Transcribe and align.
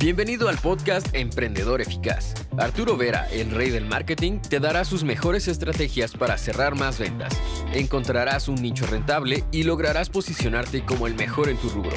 Bienvenido 0.00 0.48
al 0.48 0.56
podcast 0.58 1.12
Emprendedor 1.12 1.80
Eficaz. 1.80 2.32
Arturo 2.56 2.96
Vera, 2.96 3.26
el 3.32 3.50
rey 3.50 3.70
del 3.70 3.84
marketing, 3.84 4.38
te 4.38 4.60
dará 4.60 4.84
sus 4.84 5.02
mejores 5.02 5.48
estrategias 5.48 6.12
para 6.12 6.38
cerrar 6.38 6.76
más 6.76 7.00
ventas. 7.00 7.36
Encontrarás 7.74 8.46
un 8.46 8.62
nicho 8.62 8.86
rentable 8.86 9.42
y 9.50 9.64
lograrás 9.64 10.08
posicionarte 10.08 10.84
como 10.84 11.08
el 11.08 11.16
mejor 11.16 11.48
en 11.48 11.56
tu 11.56 11.68
rubro. 11.70 11.96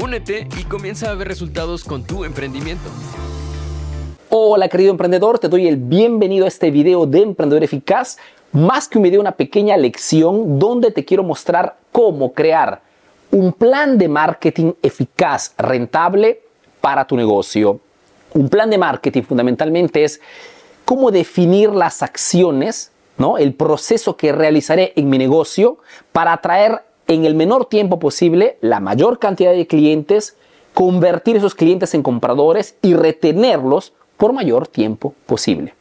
Únete 0.00 0.46
y 0.60 0.62
comienza 0.62 1.10
a 1.10 1.14
ver 1.16 1.26
resultados 1.26 1.82
con 1.82 2.04
tu 2.04 2.24
emprendimiento. 2.24 2.88
Hola 4.28 4.68
querido 4.68 4.92
emprendedor, 4.92 5.40
te 5.40 5.48
doy 5.48 5.66
el 5.66 5.76
bienvenido 5.76 6.44
a 6.44 6.48
este 6.48 6.70
video 6.70 7.04
de 7.04 7.22
Emprendedor 7.22 7.64
Eficaz. 7.64 8.18
Más 8.52 8.86
que 8.86 8.98
un 8.98 9.02
video, 9.02 9.20
una 9.20 9.32
pequeña 9.32 9.76
lección 9.76 10.60
donde 10.60 10.92
te 10.92 11.04
quiero 11.04 11.24
mostrar 11.24 11.78
cómo 11.90 12.32
crear 12.32 12.80
un 13.32 13.52
plan 13.52 13.98
de 13.98 14.08
marketing 14.08 14.72
eficaz, 14.82 15.52
rentable 15.58 16.42
para 16.80 17.06
tu 17.06 17.16
negocio. 17.16 17.80
Un 18.34 18.48
plan 18.48 18.70
de 18.70 18.78
marketing 18.78 19.22
fundamentalmente 19.22 20.04
es 20.04 20.20
cómo 20.84 21.10
definir 21.10 21.70
las 21.70 22.02
acciones, 22.02 22.92
¿no? 23.18 23.38
el 23.38 23.54
proceso 23.54 24.16
que 24.16 24.32
realizaré 24.32 24.92
en 24.96 25.08
mi 25.08 25.18
negocio 25.18 25.78
para 26.12 26.32
atraer 26.32 26.82
en 27.06 27.24
el 27.24 27.34
menor 27.34 27.66
tiempo 27.66 27.98
posible 27.98 28.56
la 28.60 28.80
mayor 28.80 29.18
cantidad 29.18 29.52
de 29.52 29.66
clientes, 29.66 30.36
convertir 30.74 31.36
esos 31.36 31.54
clientes 31.54 31.94
en 31.94 32.02
compradores 32.02 32.76
y 32.82 32.94
retenerlos 32.94 33.92
por 34.16 34.32
mayor 34.32 34.68
tiempo 34.68 35.14
posible. 35.26 35.74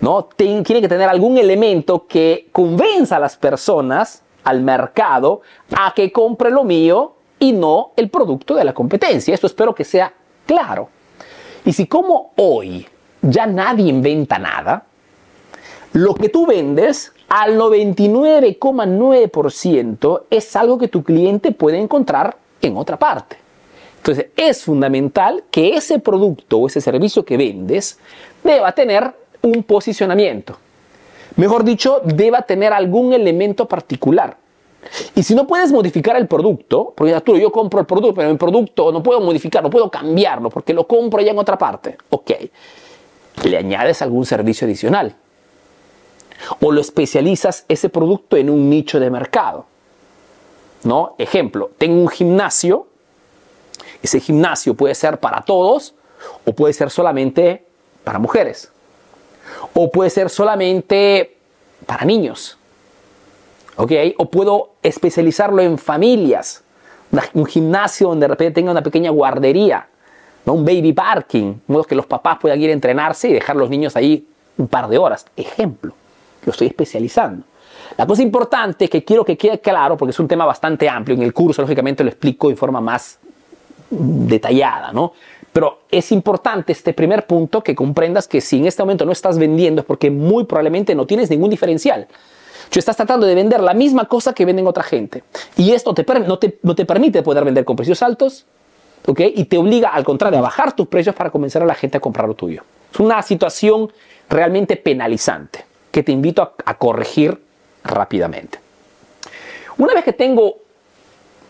¿no? 0.00 0.24
Tiene 0.24 0.62
que 0.62 0.88
tener 0.88 1.08
algún 1.08 1.38
elemento 1.38 2.06
que 2.06 2.48
convenza 2.52 3.16
a 3.16 3.20
las 3.20 3.36
personas, 3.36 4.22
al 4.44 4.62
mercado, 4.62 5.42
a 5.74 5.92
que 5.94 6.12
compre 6.12 6.50
lo 6.50 6.64
mío 6.64 7.14
y 7.38 7.52
no 7.52 7.92
el 7.96 8.08
producto 8.08 8.54
de 8.54 8.64
la 8.64 8.72
competencia. 8.72 9.34
Esto 9.34 9.46
espero 9.46 9.74
que 9.74 9.84
sea 9.84 10.12
claro. 10.46 10.88
Y 11.64 11.72
si 11.72 11.86
como 11.86 12.32
hoy 12.36 12.86
ya 13.20 13.46
nadie 13.46 13.88
inventa 13.88 14.38
nada, 14.38 14.84
lo 15.92 16.14
que 16.14 16.28
tú 16.28 16.46
vendes 16.46 17.12
al 17.32 17.58
99,9% 17.58 20.22
es 20.28 20.54
algo 20.54 20.76
que 20.76 20.88
tu 20.88 21.02
cliente 21.02 21.52
puede 21.52 21.78
encontrar 21.78 22.36
en 22.60 22.76
otra 22.76 22.98
parte. 22.98 23.38
Entonces 23.96 24.26
es 24.36 24.62
fundamental 24.62 25.44
que 25.50 25.74
ese 25.74 25.98
producto 25.98 26.58
o 26.58 26.66
ese 26.66 26.82
servicio 26.82 27.24
que 27.24 27.38
vendes 27.38 27.98
deba 28.44 28.72
tener 28.72 29.14
un 29.40 29.62
posicionamiento. 29.62 30.58
Mejor 31.36 31.64
dicho, 31.64 32.02
deba 32.04 32.42
tener 32.42 32.74
algún 32.74 33.14
elemento 33.14 33.66
particular. 33.66 34.36
Y 35.14 35.22
si 35.22 35.34
no 35.34 35.46
puedes 35.46 35.72
modificar 35.72 36.16
el 36.16 36.26
producto, 36.26 36.92
porque 36.94 37.18
tú, 37.22 37.38
yo 37.38 37.50
compro 37.50 37.80
el 37.80 37.86
producto, 37.86 38.12
pero 38.12 38.28
el 38.28 38.36
producto 38.36 38.92
no 38.92 39.02
puedo 39.02 39.22
modificarlo, 39.22 39.70
puedo 39.70 39.90
cambiarlo 39.90 40.50
porque 40.50 40.74
lo 40.74 40.86
compro 40.86 41.22
ya 41.22 41.30
en 41.30 41.38
otra 41.38 41.56
parte. 41.56 41.96
Ok, 42.10 42.30
le 43.44 43.56
añades 43.56 44.02
algún 44.02 44.26
servicio 44.26 44.66
adicional 44.66 45.16
o 46.60 46.72
lo 46.72 46.80
especializas 46.80 47.64
ese 47.68 47.88
producto 47.88 48.36
en 48.36 48.50
un 48.50 48.68
nicho 48.68 49.00
de 49.00 49.10
mercado. 49.10 49.66
¿No? 50.84 51.14
Ejemplo, 51.18 51.70
tengo 51.78 52.00
un 52.00 52.08
gimnasio, 52.08 52.88
ese 54.02 54.18
gimnasio 54.18 54.74
puede 54.74 54.94
ser 54.94 55.18
para 55.18 55.42
todos 55.42 55.94
o 56.44 56.52
puede 56.52 56.72
ser 56.72 56.90
solamente 56.90 57.64
para 58.02 58.18
mujeres 58.18 58.70
o 59.74 59.90
puede 59.90 60.10
ser 60.10 60.28
solamente 60.28 61.36
para 61.86 62.04
niños. 62.04 62.58
¿Ok? 63.76 63.92
O 64.18 64.28
puedo 64.28 64.72
especializarlo 64.82 65.62
en 65.62 65.78
familias, 65.78 66.62
un 67.32 67.46
gimnasio 67.46 68.08
donde 68.08 68.24
de 68.24 68.28
repente 68.28 68.54
tenga 68.54 68.72
una 68.72 68.82
pequeña 68.82 69.10
guardería, 69.10 69.88
un 70.44 70.64
baby 70.64 70.92
parking, 70.92 71.54
modo 71.68 71.84
que 71.84 71.94
los 71.94 72.06
papás 72.06 72.38
puedan 72.40 72.60
ir 72.60 72.70
a 72.70 72.72
entrenarse 72.72 73.28
y 73.28 73.32
dejar 73.32 73.56
a 73.56 73.60
los 73.60 73.70
niños 73.70 73.94
ahí 73.96 74.26
un 74.58 74.66
par 74.66 74.88
de 74.88 74.98
horas. 74.98 75.24
Ejemplo 75.36 75.94
lo 76.44 76.52
estoy 76.52 76.68
especializando. 76.68 77.44
La 77.96 78.06
cosa 78.06 78.22
importante 78.22 78.88
que 78.88 79.04
quiero 79.04 79.24
que 79.24 79.36
quede 79.36 79.60
claro, 79.60 79.96
porque 79.96 80.10
es 80.10 80.20
un 80.20 80.28
tema 80.28 80.44
bastante 80.44 80.88
amplio, 80.88 81.16
en 81.16 81.22
el 81.22 81.32
curso 81.32 81.62
lógicamente 81.62 82.02
lo 82.02 82.10
explico 82.10 82.48
de 82.48 82.56
forma 82.56 82.80
más 82.80 83.18
detallada, 83.90 84.92
¿no? 84.92 85.12
Pero 85.52 85.80
es 85.90 86.10
importante 86.12 86.72
este 86.72 86.94
primer 86.94 87.26
punto 87.26 87.62
que 87.62 87.74
comprendas 87.74 88.26
que 88.26 88.40
si 88.40 88.58
en 88.58 88.66
este 88.66 88.82
momento 88.82 89.04
no 89.04 89.12
estás 89.12 89.38
vendiendo 89.38 89.82
es 89.82 89.86
porque 89.86 90.10
muy 90.10 90.44
probablemente 90.44 90.94
no 90.94 91.06
tienes 91.06 91.28
ningún 91.28 91.50
diferencial. 91.50 92.06
Tú 92.70 92.78
estás 92.78 92.96
tratando 92.96 93.26
de 93.26 93.34
vender 93.34 93.60
la 93.60 93.74
misma 93.74 94.06
cosa 94.06 94.32
que 94.32 94.46
venden 94.46 94.66
otra 94.66 94.82
gente. 94.82 95.22
Y 95.58 95.72
esto 95.72 95.92
te, 95.92 96.06
no, 96.20 96.38
te, 96.38 96.58
no 96.62 96.74
te 96.74 96.86
permite 96.86 97.22
poder 97.22 97.44
vender 97.44 97.66
con 97.66 97.76
precios 97.76 98.02
altos, 98.02 98.46
¿ok? 99.06 99.20
Y 99.34 99.44
te 99.44 99.58
obliga 99.58 99.90
al 99.90 100.04
contrario 100.04 100.38
a 100.38 100.42
bajar 100.42 100.74
tus 100.74 100.86
precios 100.86 101.14
para 101.14 101.28
convencer 101.28 101.62
a 101.62 101.66
la 101.66 101.74
gente 101.74 101.98
a 101.98 102.00
comprar 102.00 102.26
lo 102.26 102.34
tuyo. 102.34 102.62
Es 102.90 102.98
una 102.98 103.20
situación 103.20 103.92
realmente 104.30 104.76
penalizante 104.76 105.71
que 105.92 106.02
te 106.02 106.10
invito 106.10 106.54
a, 106.64 106.74
corregir 106.74 107.40
rápidamente. 107.84 108.58
Una 109.78 109.94
vez 109.94 110.02
que 110.02 110.12
tengo 110.12 110.56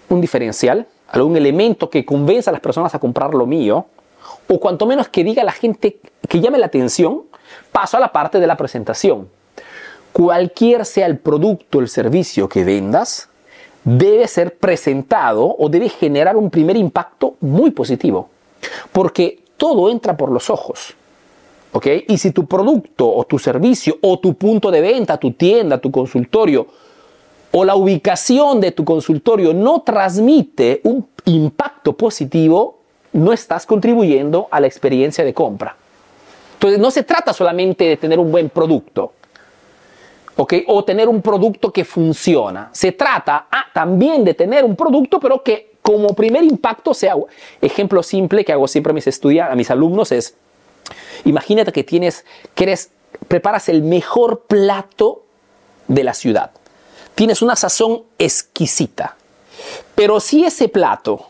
un 0.09 0.21
diferencial, 0.21 0.87
algún 1.09 1.37
elemento 1.37 1.89
que 1.89 2.05
convenza 2.05 2.51
a 2.51 2.53
las 2.53 2.61
personas 2.61 2.95
a 2.95 2.99
comprar 2.99 3.33
lo 3.35 3.47
mío, 3.47 3.87
o 4.49 4.61
cuanto 4.61 4.85
menos 4.85 5.09
que 5.09 5.25
diga 5.25 5.43
a 5.43 5.45
la 5.45 5.53
gente 5.53 5.99
que 6.29 6.41
llame 6.41 6.59
la 6.59 6.67
atención, 6.67 7.23
paso 7.71 7.97
a 7.97 8.01
la 8.01 8.13
parte 8.13 8.41
de 8.41 8.47
la 8.47 8.57
presentación. 8.57 9.29
Cualquier 10.13 10.85
sea 10.85 11.07
el 11.07 11.19
producto 11.19 11.79
o 11.79 11.81
el 11.81 11.89
servicio 11.89 12.49
que 12.49 12.65
vendas, 12.65 13.29
debe 13.85 14.27
ser 14.29 14.57
presentado 14.59 15.55
o 15.57 15.69
debe 15.69 15.89
generar 15.89 16.37
un 16.37 16.51
primer 16.51 16.77
impacto 16.77 17.37
muy 17.41 17.71
positivo, 17.71 18.29
porque 18.91 19.41
todo 19.57 19.89
entra 19.89 20.17
por 20.17 20.31
los 20.31 20.51
ojos. 20.51 20.97
Y 22.09 22.19
si 22.19 22.33
tu 22.33 22.47
producto 22.47 23.11
o 23.11 23.25
tu 23.25 23.39
servicio 23.39 23.97
o 24.03 24.19
tu 24.19 24.35
punto 24.35 24.71
de 24.71 24.81
venta, 24.81 25.17
tu 25.17 25.33
tienda, 25.33 25.79
tu 25.79 25.91
consultorio 25.91 26.67
o 27.53 27.65
la 27.65 27.75
ubicación 27.75 28.61
de 28.61 28.73
tu 28.73 28.85
consultorio 28.85 29.53
no 29.53 29.83
transmite 29.83 30.81
un 30.85 31.07
impacto 31.27 31.93
positivo, 31.93 32.79
no 33.13 33.33
estás 33.33 33.67
contribuyendo 33.67 34.49
a 34.51 34.59
la 34.59 34.67
experiencia 34.67 35.23
de 35.23 35.35
compra. 35.35 35.77
Entonces 36.55 36.81
no 36.81 36.91
se 36.91 37.03
trata 37.03 37.33
solamente 37.33 37.85
de 37.85 37.97
tener 37.97 38.19
un 38.19 38.33
buen 38.33 38.49
producto. 38.49 39.13
O 40.67 40.85
tener 40.85 41.09
un 41.09 41.21
producto 41.21 41.71
que 41.71 41.85
funciona. 41.85 42.71
Se 42.73 42.93
trata 42.93 43.47
ah, 43.51 43.67
también 43.73 44.25
de 44.25 44.33
tener 44.33 44.65
un 44.65 44.75
producto, 44.75 45.21
pero 45.21 45.43
que 45.43 45.73
como 45.83 46.15
primer 46.15 46.43
impacto 46.43 46.95
sea, 46.95 47.15
ejemplo 47.61 48.03
simple 48.03 48.45
que 48.45 48.53
hago 48.53 48.67
siempre 48.67 48.93
a 48.93 48.95
mis 48.95 49.07
estudiantes, 49.07 49.53
a 49.53 49.57
mis 49.57 49.71
alumnos 49.71 50.11
es, 50.11 50.37
imagínate 51.25 51.73
que 51.73 51.85
tienes, 51.85 52.25
que 52.55 52.65
eres, 52.65 52.91
preparas 53.29 53.69
el 53.69 53.83
mejor 53.83 54.43
plato 54.43 55.25
de 55.89 56.05
la 56.05 56.15
ciudad. 56.15 56.51
Tienes 57.15 57.43
una 57.43 57.57
sazón 57.57 58.03
exquisita. 58.19 59.17
Pero 59.95 60.21
si 60.21 60.45
ese 60.45 60.69
plato 60.69 61.27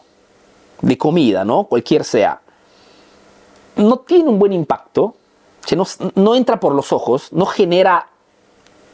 de 0.81 0.97
comida, 0.99 1.45
¿no? 1.45 1.65
Cualquier 1.65 2.05
sea, 2.05 2.41
no 3.77 3.99
tiene 3.99 4.29
un 4.29 4.39
buen 4.39 4.53
impacto, 4.53 5.15
no, 6.17 6.35
entra 6.35 6.61
por 6.61 6.75
los 6.75 6.93
ojos, 6.93 7.33
no 7.33 7.47
genera 7.47 8.09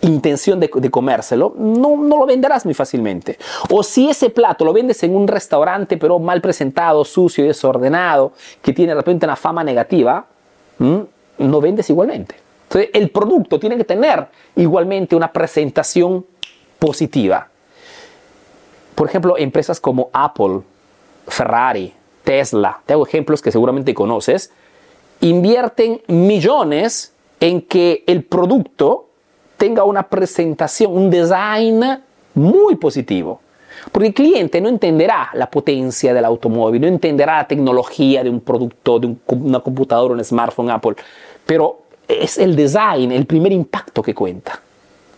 intención 0.01 0.61
de, 0.61 0.71
comérselo, 0.71 1.55
no, 1.57 1.97
no, 1.97 2.19
lo 2.19 2.27
venderás 2.27 2.65
muy 2.65 2.75
fácilmente. 2.75 3.39
O 3.71 3.83
si 3.83 4.09
ese 4.09 4.31
plato 4.31 4.65
lo 4.65 4.73
vendes 4.73 5.03
en 5.03 5.17
un 5.17 5.27
restaurante, 5.27 5.97
pero 5.97 6.19
mal 6.19 6.41
presentado, 6.41 7.05
sucio 7.05 7.45
y 7.45 7.49
desordenado, 7.49 8.33
que 8.63 8.73
tiene 8.73 8.93
de 8.93 8.97
repente 8.97 9.27
una 9.27 9.35
fama 9.35 9.65
negativa, 9.65 10.27
no 10.79 11.61
vendes 11.61 11.91
igualmente. 11.91 12.37
Entonces, 12.65 12.91
el 12.93 13.11
producto 13.11 13.59
tiene 13.59 13.77
que 13.77 13.85
tener 13.85 14.27
igualmente 14.57 15.17
una 15.17 15.33
presentación 15.33 16.27
positiva. 16.79 17.49
Por 18.95 19.09
ejemplo, 19.09 19.39
empresas 19.39 19.81
como 19.81 20.11
Apple, 20.13 20.61
Ferrari, 21.27 21.95
Tesla, 22.25 22.81
te 22.85 22.93
hago 22.93 23.07
ejemplos 23.07 23.41
que 23.41 23.51
seguramente 23.51 23.95
conoces, 23.95 24.53
invierten 25.21 26.03
millones 26.09 27.15
en 27.41 27.63
que 27.63 28.05
el 28.07 28.25
producto 28.25 29.09
tenga 29.57 29.85
una 29.85 30.09
presentación, 30.09 30.97
un 30.97 31.11
design 31.11 32.03
muy 32.35 32.77
positivo. 32.77 33.41
Porque 33.93 34.09
el 34.09 34.15
cliente 34.15 34.61
no 34.61 34.69
entenderá 34.69 35.31
la 35.35 35.51
potencia 35.51 36.13
del 36.15 36.25
automóvil, 36.25 36.81
no 36.81 36.87
entenderá 36.87 37.39
la 37.39 37.49
tecnología 37.49 38.23
de 38.23 38.31
un 38.31 38.41
producto, 38.41 38.99
de 38.99 39.15
una 39.29 39.61
computadora, 39.61 40.15
un 40.15 40.25
smartphone 40.25 40.71
Apple, 40.71 40.97
pero 41.45 41.83
es 42.07 42.39
el 42.39 42.55
design, 42.55 43.13
el 43.13 43.27
primer 43.27 43.53
impacto 43.53 44.03
que 44.03 44.15
cuenta. 44.15 44.61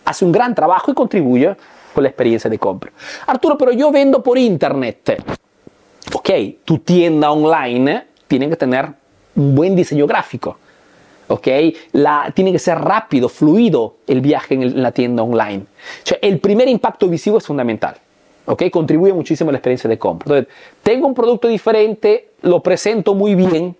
Hace 0.05 0.25
un 0.25 0.31
gran 0.31 0.55
trabajo 0.55 0.91
y 0.91 0.93
contribuye 0.93 1.55
con 1.93 2.03
la 2.03 2.09
experiencia 2.09 2.49
de 2.49 2.57
compra. 2.57 2.91
Arturo, 3.27 3.57
pero 3.57 3.71
yo 3.71 3.91
vendo 3.91 4.23
por 4.23 4.37
internet. 4.37 5.23
Ok, 6.13 6.29
tu 6.65 6.79
tienda 6.79 7.31
online 7.31 8.07
tiene 8.27 8.49
que 8.49 8.55
tener 8.55 8.89
un 9.35 9.55
buen 9.55 9.75
diseño 9.75 10.07
gráfico 10.07 10.57
¿ok? 11.31 11.47
La, 11.93 12.31
tiene 12.33 12.51
que 12.51 12.59
ser 12.59 12.77
rápido, 12.77 13.29
fluido 13.29 13.95
el 14.07 14.21
viaje 14.21 14.55
en, 14.55 14.81
la 14.81 14.91
tienda 14.91 15.23
online. 15.23 15.65
el 16.21 16.39
primer 16.39 16.67
impacto 16.67 17.07
visivo 17.07 17.37
es 17.37 17.45
fundamental, 17.45 17.95
¿ok? 18.51 18.69
Contribuye 18.69 19.13
muchísimo 19.13 19.49
a 19.49 19.53
la 19.53 19.59
experiencia 19.59 19.89
de 19.89 19.97
compra. 19.97 20.25
Entonces, 20.25 20.53
tengo 20.83 21.07
un 21.07 21.13
producto 21.13 21.47
diferente, 21.47 22.31
lo 22.41 22.61
presento 22.61 23.15
muy 23.15 23.33
bien, 23.33 23.77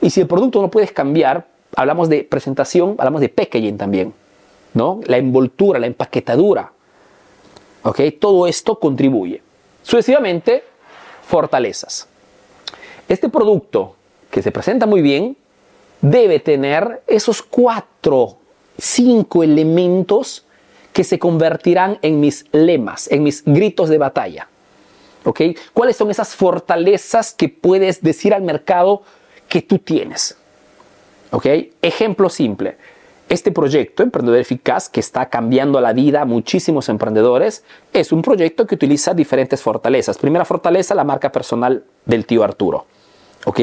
y 0.00 0.10
si 0.10 0.20
el 0.20 0.28
producto 0.28 0.62
no 0.62 0.70
puedes 0.70 0.92
cambiar, 0.92 1.48
hablamos 1.74 2.08
de 2.08 2.22
presentación, 2.22 2.94
hablamos 2.98 3.20
de 3.20 3.28
packaging 3.28 3.76
también, 3.76 4.14
¿no? 4.74 5.00
La 5.06 5.16
envoltura, 5.16 5.80
la 5.80 5.88
empaquetadura, 5.88 6.70
¿ok? 7.82 8.00
Todo 8.20 8.46
esto 8.46 8.78
contribuye. 8.78 9.42
Sucesivamente, 9.82 10.62
fortalezas. 11.26 12.06
Este 13.08 13.28
producto 13.28 13.96
que 14.30 14.40
se 14.40 14.52
presenta 14.52 14.86
muy 14.86 15.02
bien, 15.02 15.36
debe 16.00 16.38
tener 16.38 17.02
esos 17.08 17.42
cuatro, 17.42 18.36
cinco 18.78 19.42
elementos 19.42 20.45
que 20.96 21.04
se 21.04 21.18
convertirán 21.18 21.98
en 22.00 22.20
mis 22.20 22.46
lemas, 22.52 23.06
en 23.12 23.22
mis 23.22 23.44
gritos 23.44 23.90
de 23.90 23.98
batalla. 23.98 24.48
¿Ok? 25.24 25.42
¿Cuáles 25.74 25.94
son 25.94 26.10
esas 26.10 26.34
fortalezas 26.34 27.34
que 27.34 27.50
puedes 27.50 28.02
decir 28.02 28.32
al 28.32 28.40
mercado 28.40 29.02
que 29.46 29.60
tú 29.60 29.78
tienes? 29.78 30.38
¿Ok? 31.32 31.48
Ejemplo 31.82 32.30
simple. 32.30 32.78
Este 33.28 33.52
proyecto, 33.52 34.04
Emprendedor 34.04 34.40
Eficaz, 34.40 34.88
que 34.88 35.00
está 35.00 35.28
cambiando 35.28 35.82
la 35.82 35.92
vida 35.92 36.22
a 36.22 36.24
muchísimos 36.24 36.88
emprendedores, 36.88 37.62
es 37.92 38.10
un 38.10 38.22
proyecto 38.22 38.66
que 38.66 38.76
utiliza 38.76 39.12
diferentes 39.12 39.60
fortalezas. 39.60 40.16
Primera 40.16 40.46
fortaleza, 40.46 40.94
la 40.94 41.04
marca 41.04 41.30
personal 41.30 41.84
del 42.06 42.24
tío 42.24 42.42
Arturo. 42.42 42.86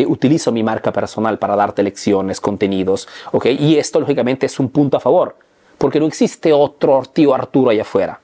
Utilizo 0.06 0.52
mi 0.52 0.62
marca 0.62 0.94
personal 0.94 1.40
para 1.40 1.56
darte 1.56 1.82
lecciones, 1.82 2.40
contenidos, 2.40 3.08
Y 3.44 3.78
esto, 3.78 4.00
lógicamente, 4.00 4.46
es 4.46 4.60
un 4.60 4.70
punto 4.70 4.98
a 4.98 5.00
favor, 5.00 5.36
porque 5.84 6.00
no 6.00 6.06
existe 6.06 6.54
otro 6.54 7.04
tío 7.12 7.36
Arturo 7.36 7.70
allá 7.70 7.82
afuera. 7.82 8.18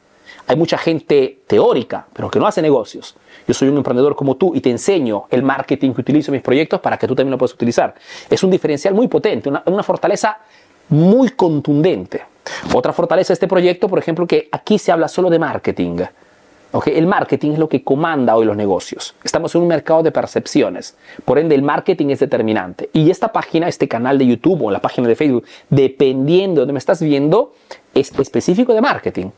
Hay 0.48 0.56
mucha 0.56 0.78
gente 0.78 1.40
teórica, 1.46 2.08
pero 2.14 2.32
que 2.32 2.40
no 2.40 2.48
hace 2.48 2.62
negocios. 2.62 3.18
Yo 3.46 3.54
soy 3.54 3.68
un 3.68 3.76
emprendedor 3.76 4.16
como 4.16 4.38
tú 4.38 4.56
y 4.56 4.62
te 4.62 4.70
enseño 4.70 5.26
el 5.30 5.44
marketing 5.44 5.92
que 5.92 6.00
utilizo 6.00 6.32
en 6.32 6.36
mis 6.36 6.42
proyectos 6.42 6.80
para 6.80 6.98
que 6.98 7.06
tú 7.06 7.16
también 7.16 7.32
lo 7.32 7.38
puedas 7.38 7.54
utilizar. 7.54 7.96
Es 8.30 8.44
un 8.44 8.50
diferencial 8.50 8.94
muy 8.94 9.10
potente, 9.10 9.50
una, 9.50 9.84
fortaleza 9.84 10.38
muy 10.88 11.32
contundente. 11.32 12.24
Otra 12.74 12.94
fortaleza 12.94 13.32
de 13.32 13.34
este 13.34 13.48
proyecto, 13.50 13.90
por 13.90 14.00
ejemplo, 14.00 14.26
que 14.26 14.48
aquí 14.54 14.80
se 14.80 14.94
habla 14.94 15.10
solo 15.10 15.30
de 15.30 15.40
marketing. 15.40 15.98
El 16.86 17.08
marketing 17.08 17.54
es 17.54 17.60
lo 17.60 17.68
que 17.68 17.84
comanda 17.84 18.36
hoy 18.36 18.46
los 18.46 18.56
negocios. 18.56 19.16
Estamos 19.24 19.56
en 19.56 19.62
un 19.62 19.68
mercado 19.68 20.04
de 20.04 20.12
percepciones. 20.12 20.96
Por 21.26 21.40
ende, 21.40 21.56
el 21.56 21.64
marketing 21.64 22.10
es 22.10 22.20
determinante. 22.20 22.90
Y 22.94 23.10
esta 23.10 23.32
página, 23.32 23.68
este 23.68 23.88
canal 23.88 24.18
de 24.18 24.28
YouTube 24.28 24.64
o 24.64 24.72
la 24.72 24.80
página 24.80 25.08
de 25.08 25.16
Facebook, 25.16 25.46
dependiendo 25.70 26.56
de 26.56 26.62
donde 26.62 26.74
me 26.74 26.80
estás 26.80 27.02
viendo, 27.02 27.54
es 27.94 28.12
específico 28.20 28.74
de 28.74 28.82
marketing. 28.82 29.30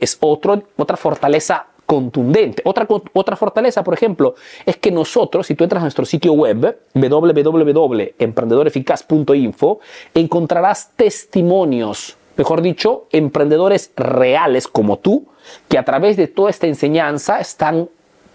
Es 0.00 0.16
otro, 0.20 0.62
otra 0.76 0.96
fortaleza 0.96 1.66
contundente. 1.86 2.62
Otra, 2.64 2.86
otra 3.12 3.36
fortaleza, 3.36 3.84
por 3.84 3.94
ejemplo, 3.94 4.34
es 4.64 4.78
que 4.78 4.90
nosotros, 4.90 5.46
si 5.46 5.54
tú 5.54 5.64
entras 5.64 5.82
a 5.82 5.84
nuestro 5.84 6.06
sitio 6.06 6.32
web, 6.32 6.78
www.emprendedoreficaz.info, 6.94 9.80
encontrarás 10.14 10.92
testimonios, 10.96 12.16
mejor 12.36 12.62
dicho, 12.62 13.06
emprendedores 13.10 13.92
reales 13.96 14.68
como 14.68 14.98
tú, 14.98 15.26
que 15.68 15.78
a 15.78 15.84
través 15.84 16.16
de 16.16 16.28
toda 16.28 16.50
esta 16.50 16.66
enseñanza 16.66 17.40
están 17.40 17.88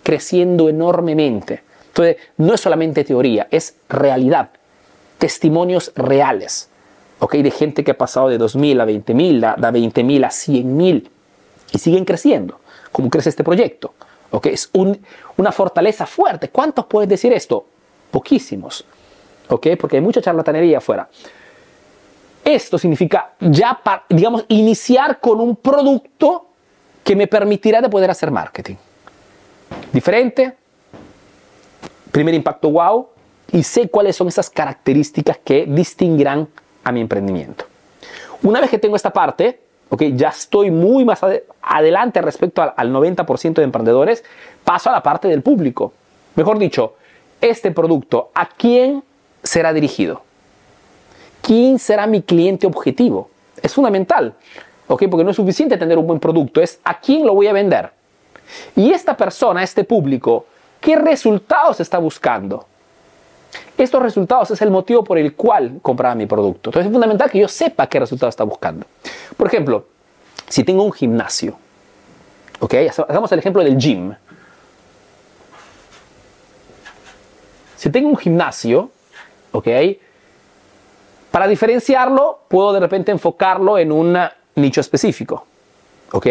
creciendo 0.03 0.69
enormemente. 0.69 1.63
Entonces, 1.87 2.17
no 2.37 2.53
es 2.53 2.61
solamente 2.61 3.03
teoría, 3.03 3.47
es 3.49 3.75
realidad, 3.89 4.51
testimonios 5.17 5.91
reales, 5.95 6.69
¿ok? 7.19 7.35
De 7.35 7.51
gente 7.51 7.83
que 7.83 7.91
ha 7.91 7.97
pasado 7.97 8.29
de 8.29 8.39
2.000 8.39 8.81
a 8.81 8.85
20.000, 8.85 9.55
de 9.55 9.79
20.000 9.79 10.25
a 10.25 10.29
100.000 10.29 11.09
y 11.71 11.79
siguen 11.79 12.05
creciendo, 12.05 12.59
como 12.91 13.09
crece 13.09 13.29
este 13.29 13.43
proyecto, 13.43 13.93
¿ok? 14.29 14.45
Es 14.47 14.69
una 15.37 15.51
fortaleza 15.51 16.05
fuerte. 16.05 16.49
¿Cuántos 16.49 16.85
puedes 16.85 17.09
decir 17.09 17.33
esto? 17.33 17.65
Poquísimos, 18.11 18.85
¿ok? 19.49 19.67
Porque 19.79 19.97
hay 19.97 20.01
mucha 20.01 20.21
charlatanería 20.21 20.77
afuera. 20.77 21.09
Esto 22.47 22.77
significa 22.77 23.33
ya, 23.41 23.77
digamos, 24.07 24.45
iniciar 24.47 25.19
con 25.19 25.41
un 25.41 25.57
producto 25.57 26.47
que 27.03 27.13
me 27.13 27.27
permitirá 27.27 27.81
de 27.81 27.89
poder 27.89 28.09
hacer 28.09 28.31
marketing. 28.31 28.75
Diferente, 29.91 30.55
primer 32.09 32.33
impacto 32.33 32.69
wow, 32.69 33.09
y 33.51 33.63
sé 33.63 33.89
cuáles 33.89 34.15
son 34.15 34.29
esas 34.29 34.49
características 34.49 35.39
que 35.43 35.65
distinguirán 35.65 36.47
a 36.85 36.93
mi 36.93 37.01
emprendimiento. 37.01 37.65
Una 38.43 38.61
vez 38.61 38.69
que 38.69 38.79
tengo 38.79 38.95
esta 38.95 39.11
parte, 39.11 39.59
okay, 39.89 40.15
ya 40.15 40.29
estoy 40.29 40.71
muy 40.71 41.03
más 41.03 41.19
adelante 41.61 42.21
respecto 42.21 42.61
al, 42.61 42.73
al 42.77 42.93
90% 42.93 43.55
de 43.55 43.63
emprendedores, 43.63 44.23
paso 44.63 44.89
a 44.89 44.93
la 44.93 45.03
parte 45.03 45.27
del 45.27 45.41
público. 45.41 45.91
Mejor 46.35 46.59
dicho, 46.59 46.95
este 47.41 47.71
producto, 47.71 48.31
¿a 48.33 48.47
quién 48.47 49.03
será 49.43 49.73
dirigido? 49.73 50.26
¿Quién 51.47 51.79
será 51.79 52.05
mi 52.07 52.21
cliente 52.21 52.67
objetivo? 52.67 53.29
Es 53.61 53.73
fundamental. 53.73 54.33
Porque 54.85 55.07
no 55.07 55.29
es 55.29 55.35
suficiente 55.37 55.77
tener 55.77 55.97
un 55.97 56.05
buen 56.05 56.19
producto, 56.19 56.61
es 56.61 56.81
a 56.83 56.99
quién 56.99 57.25
lo 57.25 57.33
voy 57.33 57.47
a 57.47 57.53
vender. 57.53 57.89
Y 58.75 58.91
esta 58.91 59.15
persona, 59.15 59.63
este 59.63 59.85
público, 59.85 60.45
¿qué 60.81 60.97
resultados 60.97 61.79
está 61.79 61.99
buscando? 61.99 62.65
Estos 63.77 64.01
resultados 64.01 64.51
es 64.51 64.61
el 64.61 64.71
motivo 64.71 65.05
por 65.05 65.17
el 65.17 65.35
cual 65.35 65.79
compraba 65.81 66.15
mi 66.15 66.25
producto. 66.25 66.69
Entonces 66.69 66.87
es 66.87 66.91
fundamental 66.91 67.31
que 67.31 67.39
yo 67.39 67.47
sepa 67.47 67.87
qué 67.87 68.01
resultados 68.01 68.33
está 68.33 68.43
buscando. 68.43 68.85
Por 69.37 69.47
ejemplo, 69.47 69.85
si 70.49 70.65
tengo 70.65 70.83
un 70.83 70.91
gimnasio, 70.91 71.57
¿ok? 72.59 72.73
Hagamos 73.07 73.31
el 73.31 73.39
ejemplo 73.39 73.63
del 73.63 73.77
gym. 73.77 74.13
Si 77.77 77.89
tengo 77.89 78.09
un 78.09 78.17
gimnasio, 78.17 78.91
¿ok? 79.53 79.67
Para 81.37 81.47
diferenciarlo, 81.47 82.45
puedo 82.47 82.73
de 82.73 82.79
repente 82.79 83.11
enfocarlo 83.11 83.77
en 83.77 83.91
una 83.91 84.35
nicho 84.55 84.81
específico. 84.81 85.45
¿Ok? 86.11 86.25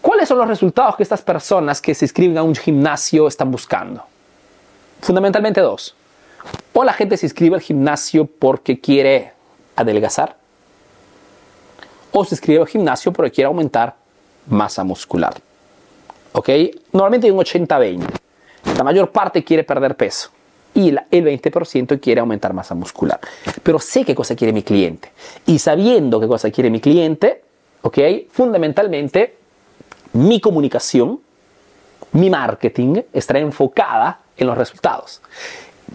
¿Cuáles 0.00 0.28
son 0.28 0.38
los 0.38 0.48
resultados 0.48 0.96
que 0.96 1.04
estas 1.04 1.22
personas 1.22 1.80
que 1.80 1.94
se 1.94 2.04
inscriben 2.04 2.36
a 2.36 2.42
un 2.42 2.56
gimnasio 2.56 3.28
están 3.28 3.52
buscando? 3.52 4.02
Fundamentalmente 5.00 5.60
dos. 5.60 5.94
O 6.72 6.82
la 6.82 6.92
gente 6.94 7.16
se 7.16 7.26
inscribe 7.26 7.54
al 7.54 7.60
gimnasio 7.60 8.26
porque 8.26 8.80
quiere 8.80 9.30
adelgazar. 9.76 10.36
o 12.10 12.24
se 12.24 12.34
inscribe 12.34 12.62
al 12.62 12.66
gimnasio 12.66 13.12
pero 13.12 13.30
quiere 13.30 13.46
aumentar 13.46 13.94
masa 14.48 14.82
muscular. 14.82 15.32
¿Ok? 16.32 16.48
Normalmente 16.90 17.28
hay 17.28 17.30
un 17.30 17.38
80-20. 17.38 18.04
La 18.76 18.82
mayor 18.82 19.12
parte 19.12 19.44
quiere 19.44 19.62
perder 19.62 19.96
peso 19.96 20.33
y 20.74 20.88
el 20.88 21.24
20% 21.24 22.00
quiere 22.00 22.20
aumentar 22.20 22.52
masa 22.52 22.74
muscular. 22.74 23.20
Pero 23.62 23.78
sé 23.78 24.04
qué 24.04 24.14
cosa 24.14 24.34
quiere 24.34 24.52
mi 24.52 24.62
cliente. 24.62 25.12
Y 25.46 25.58
sabiendo 25.58 26.20
qué 26.20 26.26
cosa 26.26 26.50
quiere 26.50 26.68
mi 26.68 26.80
cliente, 26.80 27.42
¿ok? 27.82 27.98
Fundamentalmente, 28.30 29.36
mi 30.14 30.40
comunicación, 30.40 31.20
mi 32.12 32.28
marketing 32.28 33.02
estará 33.12 33.38
enfocada 33.38 34.20
en 34.36 34.46
los 34.46 34.58
resultados. 34.58 35.22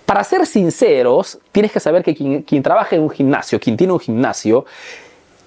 Para 0.06 0.24
ser 0.24 0.46
sinceros, 0.46 1.40
tienes 1.52 1.72
que 1.72 1.80
saber 1.80 2.04
que 2.04 2.16
quien, 2.16 2.44
quien 2.44 2.64
trabaja 2.64 2.96
en 2.96 3.04
un 3.04 3.10
gimnasio, 3.10 3.60
quien 3.60 3.76
tiene 3.76 3.94
un 3.94 4.00
gimnasio, 4.00 4.66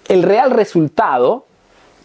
el 0.08 0.22
real 0.22 0.50
resultado 0.50 1.46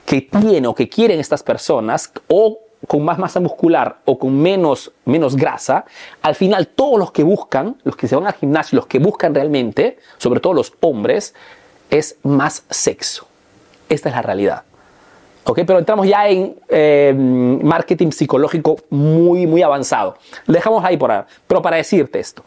que 0.06 0.22
tiene 0.22 0.68
o 0.68 0.74
que 0.74 0.88
quieren 0.88 1.20
estas 1.20 1.44
personas 1.44 2.12
o 2.28 2.60
con 2.86 3.04
más 3.04 3.18
masa 3.18 3.40
muscular 3.40 3.98
o 4.06 4.20
con 4.20 4.40
menos, 4.40 4.92
menos 5.06 5.36
grasa, 5.36 5.86
al 6.22 6.36
final 6.36 6.68
todos 6.68 7.00
los 7.00 7.12
que 7.12 7.24
buscan, 7.24 7.78
los 7.84 7.96
que 7.96 8.08
se 8.08 8.16
van 8.16 8.28
al 8.28 8.34
gimnasio, 8.34 8.76
los 8.76 8.88
que 8.88 9.00
buscan 9.00 9.34
realmente, 9.34 9.98
sobre 10.18 10.40
todo 10.40 10.54
los 10.54 10.74
hombres, 10.82 11.34
es 11.90 12.18
más 12.24 12.64
sexo. 12.70 13.28
Esta 13.90 14.10
es 14.10 14.16
la 14.16 14.22
realidad. 14.22 14.64
¿Ok? 15.46 15.62
Pero 15.66 15.80
entramos 15.80 16.08
ya 16.08 16.28
en 16.28 16.58
eh, 16.68 17.14
marketing 17.16 18.12
psicológico 18.12 18.76
muy, 18.90 19.48
muy 19.48 19.62
avanzado. 19.62 20.18
Dejamos 20.46 20.84
ahí 20.84 20.98
por 20.98 21.10
ahora. 21.10 21.28
Pero 21.48 21.62
para 21.62 21.78
decirte 21.78 22.20
esto. 22.20 22.44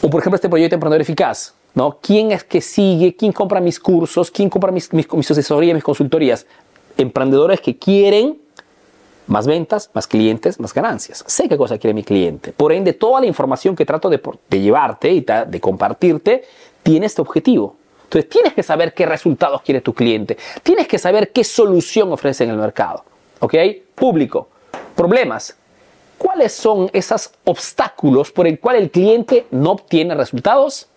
O 0.00 0.08
por 0.08 0.20
ejemplo 0.20 0.36
este 0.36 0.48
proyecto 0.48 0.76
Emprendedor 0.76 1.02
Eficaz. 1.02 1.54
¿no? 1.74 1.98
¿Quién 2.00 2.32
es 2.32 2.42
que 2.42 2.62
sigue? 2.62 3.14
¿Quién 3.14 3.32
compra 3.32 3.60
mis 3.60 3.78
cursos? 3.78 4.30
¿Quién 4.30 4.48
compra 4.48 4.72
mis, 4.72 4.92
mis 4.92 5.30
asesorías, 5.30 5.74
mis 5.74 5.84
consultorías? 5.84 6.46
Emprendedores 6.96 7.60
que 7.60 7.76
quieren 7.76 8.39
más 9.30 9.46
ventas, 9.46 9.90
más 9.94 10.06
clientes, 10.06 10.58
más 10.60 10.74
ganancias. 10.74 11.24
Sé 11.26 11.48
qué 11.48 11.56
cosa 11.56 11.78
quiere 11.78 11.94
mi 11.94 12.02
cliente. 12.02 12.52
Por 12.52 12.72
ende, 12.72 12.92
toda 12.92 13.20
la 13.20 13.26
información 13.26 13.76
que 13.76 13.86
trato 13.86 14.10
de, 14.10 14.20
llevarte 14.50 15.10
y 15.10 15.20
de 15.20 15.60
compartirte 15.60 16.44
tiene 16.82 17.06
este 17.06 17.22
objetivo. 17.22 17.76
Entonces, 18.04 18.28
tienes 18.28 18.54
que 18.54 18.64
saber 18.64 18.92
qué 18.92 19.06
resultados 19.06 19.62
quiere 19.62 19.80
tu 19.80 19.94
cliente. 19.94 20.36
Tienes 20.64 20.88
que 20.88 20.98
saber 20.98 21.30
qué 21.30 21.44
solución 21.44 22.12
ofrece 22.12 22.42
en 22.42 22.50
el 22.50 22.56
mercado. 22.56 23.04
¿Ok? 23.38 23.54
Público. 23.94 24.48
Problemas. 24.96 25.56
¿Cuáles 26.18 26.52
son 26.52 26.90
esos 26.92 27.30
obstáculos 27.44 28.32
por 28.32 28.48
el 28.48 28.58
cual 28.58 28.76
el 28.76 28.90
cliente 28.90 29.46
no 29.52 29.70
obtiene 29.70 30.14
resultados? 30.16 30.88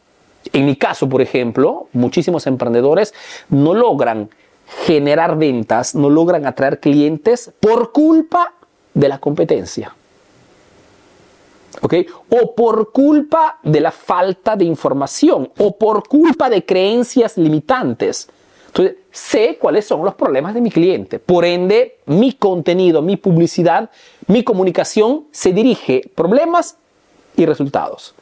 En 0.51 0.65
mi 0.65 0.75
caso, 0.75 1.07
por 1.07 1.21
ejemplo, 1.21 1.87
muchísimos 1.93 2.47
emprendedores 2.47 3.13
no 3.47 3.73
logran 3.75 4.29
generar 4.67 5.38
ventas, 5.38 5.96
no 5.96 6.10
logran 6.10 6.46
atraer 6.46 6.79
clientes 6.79 7.51
por 7.60 7.91
culpa 7.91 8.53
de 8.93 9.08
la 9.08 9.20
competencia. 9.20 9.96
¿Ok? 11.82 11.96
O 12.29 12.55
por 12.55 12.91
culpa 12.91 13.60
de 13.63 13.82
la 13.82 13.91
falta 13.91 14.55
de 14.55 14.65
información, 14.65 15.51
o 15.58 15.77
por 15.77 16.08
culpa 16.08 16.50
de 16.50 16.65
creencias 16.65 17.38
limitantes. 17.38 18.29
Entonces, 18.67 18.96
sé 19.12 19.58
cuáles 19.60 19.86
son 19.86 20.03
los 20.03 20.15
problemas 20.15 20.53
de 20.53 20.62
mi 20.62 20.72
cliente. 20.72 21.20
Por 21.20 21.46
ende, 21.46 21.98
mi 22.05 22.34
contenido, 22.34 23.01
mi 23.01 23.17
publicidad, 23.17 23.89
mi 24.27 24.43
comunicación 24.43 25.25
se 25.32 25.53
dirige 25.53 26.10
problemas 26.15 26.77
y 27.36 27.46
resultados. 27.46 28.15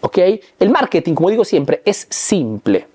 ¿Ok? 0.00 0.18
El 0.58 0.70
marketing, 0.70 1.14
como 1.14 1.30
digo 1.30 1.44
siempre, 1.44 1.82
es 1.84 2.06
simple. 2.08 2.86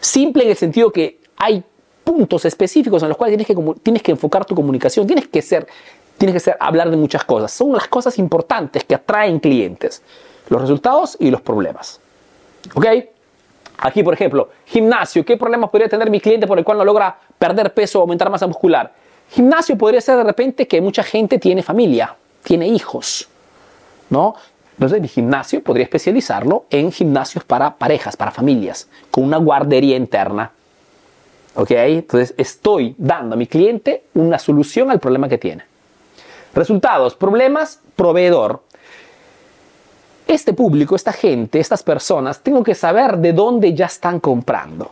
Simple 0.00 0.44
en 0.44 0.50
el 0.50 0.56
sentido 0.56 0.92
que 0.92 1.20
hay 1.36 1.62
puntos 2.04 2.44
específicos 2.44 3.02
en 3.02 3.08
los 3.08 3.18
cuales 3.18 3.36
tienes 3.36 3.46
que, 3.46 3.74
tienes 3.82 4.02
que 4.02 4.12
enfocar 4.12 4.44
tu 4.44 4.54
comunicación, 4.54 5.06
tienes 5.06 5.26
que 5.28 5.42
ser, 5.42 5.66
tienes 6.18 6.34
que 6.34 6.40
ser, 6.40 6.56
hablar 6.60 6.90
de 6.90 6.96
muchas 6.96 7.24
cosas. 7.24 7.50
Son 7.50 7.72
las 7.72 7.88
cosas 7.88 8.18
importantes 8.18 8.84
que 8.84 8.94
atraen 8.94 9.40
clientes, 9.40 10.02
los 10.48 10.60
resultados 10.60 11.16
y 11.18 11.30
los 11.30 11.40
problemas. 11.40 12.00
¿Ok? 12.74 12.86
Aquí, 13.78 14.02
por 14.02 14.14
ejemplo, 14.14 14.50
gimnasio. 14.66 15.24
¿Qué 15.24 15.36
problemas 15.36 15.70
podría 15.70 15.88
tener 15.88 16.10
mi 16.10 16.20
cliente 16.20 16.46
por 16.46 16.58
el 16.58 16.64
cual 16.64 16.78
no 16.78 16.84
logra 16.84 17.18
perder 17.38 17.74
peso 17.74 17.98
o 17.98 18.02
aumentar 18.02 18.30
masa 18.30 18.46
muscular? 18.46 18.92
Gimnasio 19.30 19.76
podría 19.76 20.00
ser 20.00 20.16
de 20.16 20.24
repente 20.24 20.68
que 20.68 20.80
mucha 20.80 21.02
gente 21.02 21.38
tiene 21.38 21.62
familia, 21.62 22.14
tiene 22.42 22.68
hijos, 22.68 23.28
¿no? 24.10 24.34
Entonces, 24.72 25.00
mi 25.00 25.08
gimnasio 25.08 25.62
podría 25.62 25.84
especializarlo 25.84 26.64
en 26.70 26.92
gimnasios 26.92 27.44
para 27.44 27.76
parejas, 27.76 28.16
para 28.16 28.30
familias, 28.30 28.88
con 29.10 29.24
una 29.24 29.38
guardería 29.38 29.96
interna. 29.96 30.52
¿Ok? 31.54 31.70
Entonces 31.70 32.34
estoy 32.36 32.94
dando 32.98 33.34
a 33.34 33.38
mi 33.38 33.46
cliente 33.46 34.04
una 34.14 34.38
solución 34.38 34.90
al 34.90 35.00
problema 35.00 35.28
que 35.28 35.38
tiene. 35.38 35.64
Resultados, 36.54 37.14
problemas, 37.14 37.80
proveedor. 37.96 38.62
Este 40.26 40.52
público, 40.52 40.96
esta 40.96 41.12
gente, 41.12 41.60
estas 41.60 41.82
personas, 41.82 42.40
tengo 42.40 42.62
que 42.62 42.74
saber 42.74 43.18
de 43.18 43.32
dónde 43.32 43.74
ya 43.74 43.86
están 43.86 44.20
comprando. 44.20 44.90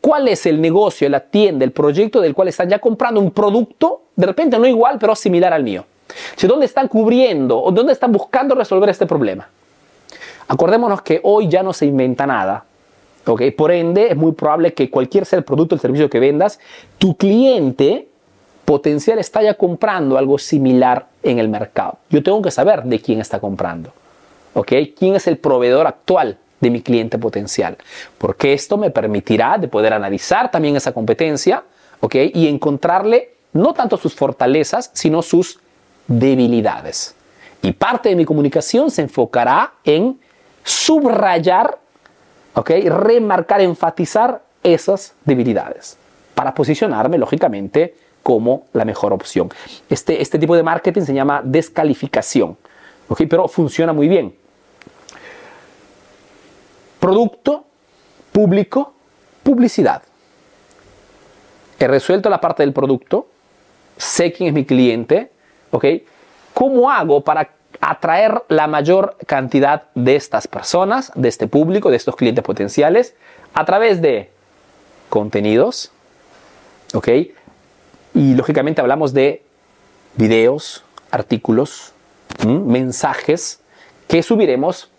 ¿Cuál 0.00 0.28
es 0.28 0.46
el 0.46 0.60
negocio, 0.60 1.08
la 1.08 1.20
tienda, 1.20 1.64
el 1.64 1.72
proyecto 1.72 2.20
del 2.20 2.34
cual 2.34 2.48
están 2.48 2.68
ya 2.68 2.78
comprando 2.78 3.20
un 3.20 3.30
producto, 3.30 4.04
de 4.16 4.26
repente 4.26 4.58
no 4.58 4.66
igual, 4.66 4.98
pero 4.98 5.14
similar 5.14 5.52
al 5.52 5.62
mío? 5.62 5.84
¿Dónde 6.40 6.66
están 6.66 6.88
cubriendo 6.88 7.60
o 7.60 7.70
dónde 7.70 7.92
están 7.92 8.10
buscando 8.10 8.54
resolver 8.54 8.88
este 8.88 9.06
problema? 9.06 9.48
Acordémonos 10.48 11.02
que 11.02 11.20
hoy 11.22 11.48
ya 11.48 11.62
no 11.62 11.72
se 11.72 11.86
inventa 11.86 12.26
nada. 12.26 12.64
Por 13.56 13.72
ende, 13.72 14.08
es 14.10 14.16
muy 14.16 14.32
probable 14.32 14.72
que 14.72 14.88
cualquier 14.88 15.26
sea 15.26 15.42
producto 15.42 15.74
o 15.74 15.76
el 15.76 15.80
servicio 15.80 16.08
que 16.08 16.20
vendas, 16.20 16.60
tu 16.96 17.16
cliente 17.16 18.06
potencial 18.64 19.18
está 19.18 19.42
ya 19.42 19.54
comprando 19.54 20.16
algo 20.16 20.38
similar 20.38 21.06
en 21.24 21.40
el 21.40 21.48
mercado. 21.48 21.98
Yo 22.08 22.22
tengo 22.22 22.40
que 22.40 22.52
saber 22.52 22.84
de 22.84 23.00
quién 23.00 23.20
está 23.20 23.40
comprando. 23.40 23.92
¿Quién 24.54 25.16
es 25.16 25.26
el 25.26 25.38
proveedor 25.38 25.86
actual 25.86 26.38
de 26.60 26.70
mi 26.70 26.80
cliente 26.82 27.18
potencial? 27.18 27.76
Porque 28.16 28.52
esto 28.52 28.78
me 28.78 28.90
permitirá 28.90 29.58
de 29.58 29.68
poder 29.68 29.92
analizar 29.92 30.50
también 30.50 30.76
esa 30.76 30.92
competencia 30.92 31.64
y 32.12 32.46
encontrarle 32.46 33.34
no 33.52 33.74
tanto 33.74 33.96
sus 33.96 34.14
fortalezas, 34.14 34.90
sino 34.94 35.20
sus 35.20 35.58
debilidades. 36.06 37.14
Y 37.62 37.72
parte 37.72 38.08
de 38.08 38.16
mi 38.16 38.24
comunicación 38.24 38.90
se 38.90 39.02
enfocará 39.02 39.72
en 39.84 40.20
subrayar 40.62 41.78
¿ok? 42.56 42.70
Remarcar, 42.86 43.60
enfatizar 43.60 44.42
esas 44.62 45.14
debilidades 45.24 45.98
para 46.34 46.54
posicionarme, 46.54 47.18
lógicamente, 47.18 47.94
como 48.22 48.66
la 48.72 48.84
mejor 48.84 49.12
opción. 49.12 49.50
Este, 49.88 50.20
este 50.20 50.38
tipo 50.38 50.56
de 50.56 50.62
marketing 50.62 51.02
se 51.02 51.14
llama 51.14 51.42
descalificación, 51.44 52.56
¿ok? 53.08 53.22
Pero 53.28 53.46
funciona 53.46 53.92
muy 53.92 54.08
bien. 54.08 54.34
Producto, 56.98 57.64
público, 58.32 58.94
publicidad. 59.42 60.02
He 61.78 61.86
resuelto 61.86 62.28
la 62.30 62.40
parte 62.40 62.62
del 62.62 62.72
producto, 62.72 63.28
sé 63.96 64.32
quién 64.32 64.48
es 64.48 64.54
mi 64.54 64.64
cliente, 64.64 65.30
¿ok? 65.70 65.84
¿Cómo 66.52 66.90
hago 66.90 67.22
para 67.22 67.50
atraer 67.80 68.42
la 68.48 68.66
mayor 68.66 69.16
cantidad 69.26 69.84
de 69.94 70.16
estas 70.16 70.48
personas, 70.48 71.12
de 71.14 71.28
este 71.28 71.46
público, 71.46 71.90
de 71.90 71.96
estos 71.96 72.16
clientes 72.16 72.44
potenciales, 72.44 73.14
a 73.54 73.64
través 73.64 74.00
de 74.02 74.30
contenidos, 75.08 75.92
¿ok? 76.94 77.08
Y 78.14 78.34
lógicamente 78.34 78.80
hablamos 78.80 79.12
de 79.12 79.42
videos, 80.16 80.84
artículos, 81.10 81.92
mensajes 82.46 83.60
que 84.08 84.22
subiremos 84.22 84.90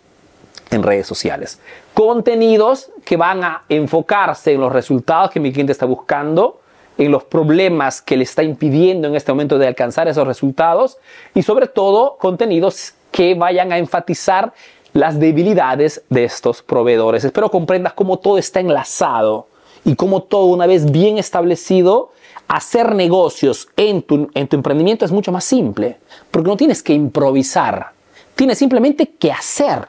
en 0.70 0.82
redes 0.82 1.06
sociales. 1.06 1.60
Contenidos 1.94 2.90
que 3.04 3.16
van 3.16 3.42
a 3.42 3.64
enfocarse 3.68 4.52
en 4.52 4.60
los 4.60 4.72
resultados 4.72 5.30
que 5.30 5.40
mi 5.40 5.52
cliente 5.52 5.72
está 5.72 5.86
buscando, 5.86 6.60
en 6.98 7.12
los 7.12 7.24
problemas 7.24 8.02
que 8.02 8.16
le 8.16 8.24
está 8.24 8.42
impidiendo 8.42 9.08
en 9.08 9.14
este 9.14 9.32
momento 9.32 9.56
de 9.56 9.68
alcanzar 9.68 10.08
esos 10.08 10.26
resultados 10.26 10.98
y 11.34 11.42
sobre 11.42 11.68
todo 11.68 12.16
contenidos 12.18 12.94
que 13.12 13.34
vayan 13.34 13.72
a 13.72 13.78
enfatizar 13.78 14.52
las 14.92 15.18
debilidades 15.18 16.02
de 16.10 16.24
estos 16.24 16.62
proveedores. 16.62 17.24
Espero 17.24 17.50
comprendas 17.50 17.92
cómo 17.92 18.18
todo 18.18 18.36
está 18.36 18.60
enlazado 18.60 19.46
y 19.84 19.94
cómo 19.94 20.24
todo 20.24 20.46
una 20.46 20.66
vez 20.66 20.90
bien 20.90 21.18
establecido, 21.18 22.10
hacer 22.48 22.94
negocios 22.94 23.68
en 23.76 24.02
tu, 24.02 24.28
en 24.34 24.48
tu 24.48 24.56
emprendimiento 24.56 25.04
es 25.04 25.12
mucho 25.12 25.30
más 25.30 25.44
simple, 25.44 25.98
porque 26.30 26.48
no 26.48 26.56
tienes 26.56 26.82
que 26.82 26.94
improvisar, 26.94 27.92
tienes 28.34 28.58
simplemente 28.58 29.10
que 29.10 29.30
hacer. 29.30 29.88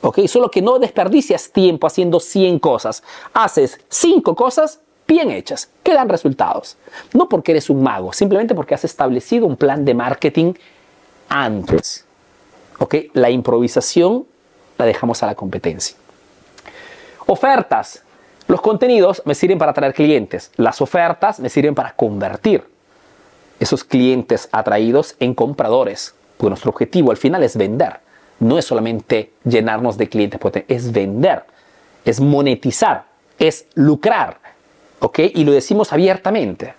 ¿Ok? 0.00 0.20
Solo 0.28 0.48
que 0.48 0.62
no 0.62 0.78
desperdicias 0.78 1.50
tiempo 1.50 1.86
haciendo 1.88 2.20
100 2.20 2.60
cosas. 2.60 3.02
Haces 3.34 3.80
5 3.88 4.36
cosas 4.36 4.80
bien 5.08 5.30
hechas, 5.30 5.70
que 5.82 5.94
dan 5.94 6.08
resultados. 6.08 6.76
No 7.14 7.28
porque 7.28 7.52
eres 7.52 7.70
un 7.70 7.82
mago, 7.82 8.12
simplemente 8.12 8.54
porque 8.54 8.74
has 8.74 8.84
establecido 8.84 9.46
un 9.46 9.56
plan 9.56 9.84
de 9.84 9.94
marketing 9.94 10.52
antes. 11.28 12.04
¿Ok? 12.78 12.94
La 13.14 13.30
improvisación 13.30 14.26
la 14.76 14.84
dejamos 14.84 15.22
a 15.22 15.26
la 15.26 15.34
competencia. 15.34 15.96
Ofertas. 17.26 18.04
Los 18.46 18.62
contenidos 18.62 19.20
me 19.26 19.34
sirven 19.34 19.58
para 19.58 19.72
atraer 19.72 19.92
clientes, 19.92 20.50
las 20.56 20.80
ofertas 20.80 21.38
me 21.38 21.50
sirven 21.50 21.74
para 21.74 21.94
convertir 21.94 22.64
esos 23.60 23.84
clientes 23.84 24.48
atraídos 24.52 25.16
en 25.20 25.34
compradores, 25.34 26.14
porque 26.38 26.48
nuestro 26.48 26.70
objetivo 26.70 27.10
al 27.10 27.18
final 27.18 27.42
es 27.42 27.58
vender, 27.58 28.00
no 28.40 28.56
es 28.56 28.64
solamente 28.64 29.32
llenarnos 29.44 29.98
de 29.98 30.08
clientes, 30.08 30.40
es 30.66 30.92
vender, 30.92 31.44
es 32.06 32.20
monetizar, 32.20 33.04
es 33.38 33.66
lucrar, 33.74 34.38
¿ok? 35.00 35.18
Y 35.34 35.44
lo 35.44 35.52
decimos 35.52 35.92
abiertamente. 35.92 36.74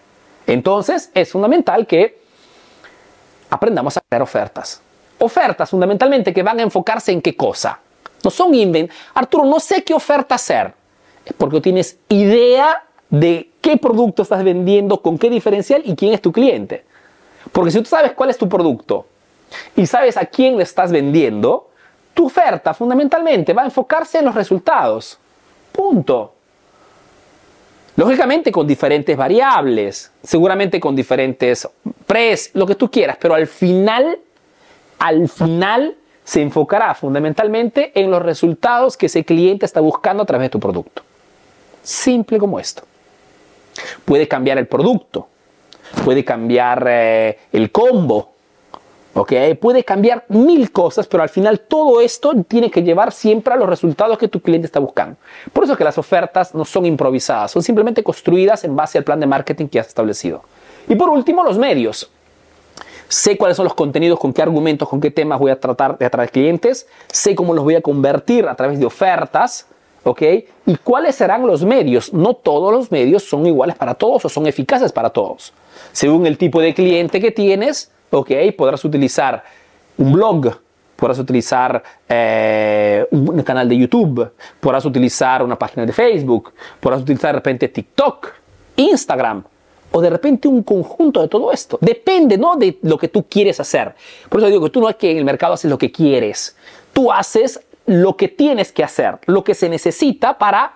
Entonces 0.47 1.11
es 1.13 1.31
fundamental 1.31 1.85
que 1.85 2.19
aprendamos 3.49 3.97
a 3.97 4.01
crear 4.01 4.21
ofertas. 4.21 4.81
Ofertas 5.19 5.69
fundamentalmente 5.69 6.33
que 6.33 6.43
van 6.43 6.59
a 6.59 6.63
enfocarse 6.63 7.11
en 7.11 7.21
qué 7.21 7.35
cosa. 7.35 7.79
No 8.23 8.31
son 8.31 8.53
invent. 8.53 8.91
Arturo, 9.13 9.45
no 9.45 9.59
sé 9.59 9.83
qué 9.83 9.93
oferta 9.93 10.35
hacer. 10.35 10.73
Es 11.25 11.33
porque 11.33 11.61
tienes 11.61 11.97
idea 12.09 12.83
de 13.09 13.51
qué 13.61 13.77
producto 13.77 14.23
estás 14.23 14.43
vendiendo, 14.43 15.01
con 15.01 15.17
qué 15.17 15.29
diferencial 15.29 15.81
y 15.85 15.95
quién 15.95 16.13
es 16.13 16.21
tu 16.21 16.31
cliente. 16.31 16.85
Porque 17.51 17.71
si 17.71 17.79
tú 17.79 17.85
sabes 17.85 18.13
cuál 18.13 18.29
es 18.29 18.37
tu 18.37 18.47
producto 18.47 19.05
y 19.75 19.85
sabes 19.85 20.17
a 20.17 20.25
quién 20.25 20.57
le 20.57 20.63
estás 20.63 20.91
vendiendo, 20.91 21.69
tu 22.13 22.27
oferta 22.27 22.73
fundamentalmente 22.73 23.53
va 23.53 23.63
a 23.63 23.65
enfocarse 23.65 24.19
en 24.19 24.25
los 24.25 24.35
resultados. 24.35 25.17
Punto. 25.71 26.33
Lógicamente 27.99 28.49
con 28.49 28.65
diferentes 28.65 29.17
variables, 29.17 30.09
seguramente 30.23 30.79
con 30.79 30.95
diferentes 30.95 31.67
precios, 32.07 32.55
lo 32.55 32.65
que 32.65 32.75
tú 32.75 32.89
quieras, 32.89 33.17
pero 33.19 33.33
al 33.33 33.45
final, 33.45 34.17
al 34.99 35.27
final 35.27 35.97
se 36.23 36.41
enfocará 36.41 36.95
fundamentalmente 36.95 37.91
en 37.99 38.09
los 38.09 38.21
resultados 38.21 38.95
que 38.95 39.07
ese 39.07 39.25
cliente 39.25 39.65
está 39.65 39.81
buscando 39.81 40.23
a 40.23 40.25
través 40.25 40.45
de 40.45 40.49
tu 40.49 40.61
producto. 40.61 41.03
Simple 41.83 42.37
como 42.37 42.57
esto. 42.57 42.83
Puede 44.05 44.29
cambiar 44.29 44.57
el 44.59 44.67
producto, 44.67 45.27
puede 46.05 46.23
cambiar 46.23 46.85
eh, 46.89 47.37
el 47.51 47.69
combo, 47.69 48.31
Puede 49.13 49.83
cambiar 49.83 50.23
mil 50.29 50.71
cosas, 50.71 51.07
pero 51.07 51.23
al 51.23 51.29
final 51.29 51.59
todo 51.61 51.99
esto 51.99 52.33
tiene 52.47 52.71
que 52.71 52.83
llevar 52.83 53.11
siempre 53.11 53.53
a 53.53 53.57
los 53.57 53.67
resultados 53.67 54.17
que 54.17 54.27
tu 54.27 54.39
cliente 54.39 54.65
está 54.65 54.79
buscando. 54.79 55.17
Por 55.51 55.63
eso 55.63 55.75
que 55.75 55.83
las 55.83 55.97
ofertas 55.97 56.55
no 56.55 56.63
son 56.63 56.85
improvisadas, 56.85 57.51
son 57.51 57.63
simplemente 57.63 58.03
construidas 58.03 58.63
en 58.63 58.75
base 58.75 58.97
al 58.97 59.03
plan 59.03 59.19
de 59.19 59.25
marketing 59.25 59.67
que 59.67 59.79
has 59.79 59.87
establecido. 59.87 60.43
Y 60.87 60.95
por 60.95 61.09
último, 61.09 61.43
los 61.43 61.57
medios. 61.57 62.09
Sé 63.07 63.37
cuáles 63.37 63.57
son 63.57 63.63
los 63.63 63.73
contenidos, 63.73 64.19
con 64.19 64.31
qué 64.31 64.43
argumentos, 64.43 64.87
con 64.87 65.01
qué 65.01 65.09
temas 65.09 65.39
voy 65.39 65.49
a 65.49 65.59
tratar 65.59 65.97
de 65.97 66.05
atraer 66.05 66.31
clientes, 66.31 66.87
sé 67.11 67.33
cómo 67.33 67.55
los 67.55 67.63
voy 67.63 67.73
a 67.73 67.81
convertir 67.81 68.47
a 68.47 68.55
través 68.55 68.79
de 68.79 68.85
ofertas, 68.85 69.65
¿ok? 70.03 70.21
Y 70.67 70.75
cuáles 70.77 71.15
serán 71.15 71.47
los 71.47 71.65
medios. 71.65 72.13
No 72.13 72.35
todos 72.35 72.71
los 72.71 72.91
medios 72.91 73.23
son 73.23 73.47
iguales 73.47 73.75
para 73.75 73.95
todos 73.95 74.25
o 74.25 74.29
son 74.29 74.45
eficaces 74.45 74.91
para 74.91 75.09
todos. 75.09 75.53
Según 75.91 76.27
el 76.27 76.37
tipo 76.37 76.61
de 76.61 76.75
cliente 76.75 77.19
que 77.19 77.31
tienes, 77.31 77.91
¿ok? 78.11 78.31
Podrás 78.57 78.83
utilizar 78.85 79.43
un 79.97 80.13
blog, 80.13 80.57
podrás 80.95 81.19
utilizar 81.19 81.81
eh, 82.07 83.05
un 83.11 83.41
canal 83.43 83.67
de 83.67 83.77
YouTube, 83.77 84.31
podrás 84.59 84.85
utilizar 84.85 85.43
una 85.43 85.57
página 85.57 85.85
de 85.85 85.93
Facebook, 85.93 86.53
podrás 86.79 87.01
utilizar 87.01 87.31
de 87.31 87.39
repente 87.39 87.67
TikTok, 87.69 88.33
Instagram, 88.75 89.43
o 89.91 90.01
de 90.01 90.09
repente 90.09 90.47
un 90.47 90.63
conjunto 90.63 91.21
de 91.21 91.27
todo 91.27 91.51
esto. 91.51 91.77
Depende, 91.81 92.37
¿no? 92.37 92.55
De 92.55 92.77
lo 92.83 92.97
que 92.97 93.07
tú 93.07 93.25
quieres 93.27 93.59
hacer. 93.59 93.95
Por 94.29 94.39
eso 94.39 94.49
digo 94.49 94.63
que 94.65 94.69
tú 94.69 94.81
no 94.81 94.89
es 94.89 94.95
que 94.95 95.11
en 95.11 95.17
el 95.17 95.25
mercado 95.25 95.53
haces 95.53 95.69
lo 95.69 95.77
que 95.77 95.91
quieres. 95.91 96.55
Tú 96.93 97.11
haces 97.11 97.59
lo 97.85 98.15
que 98.15 98.27
tienes 98.27 98.71
que 98.71 98.83
hacer, 98.83 99.17
lo 99.25 99.43
que 99.43 99.55
se 99.55 99.67
necesita 99.67 100.37
para 100.37 100.73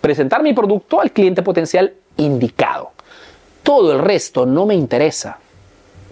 presentar 0.00 0.42
mi 0.42 0.54
producto 0.54 1.00
al 1.00 1.12
cliente 1.12 1.42
potencial 1.42 1.92
indicado. 2.16 2.92
Todo 3.62 3.92
el 3.92 3.98
resto 3.98 4.46
no 4.46 4.64
me 4.64 4.74
interesa. 4.74 5.38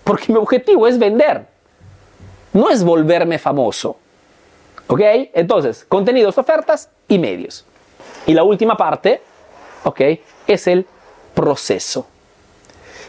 Porque 0.08 0.32
mi 0.32 0.38
objetivo 0.38 0.86
es 0.86 0.98
vender. 0.98 1.44
No 2.54 2.70
es 2.70 2.82
volverme 2.82 3.38
famoso. 3.38 3.98
¿Ok? 4.86 5.02
Entonces, 5.34 5.84
contenidos, 5.86 6.38
ofertas 6.38 6.88
y 7.08 7.18
medios. 7.18 7.66
Y 8.24 8.32
la 8.32 8.42
última 8.42 8.74
parte, 8.74 9.20
¿ok? 9.84 10.00
Es 10.46 10.66
el 10.66 10.86
proceso. 11.34 12.06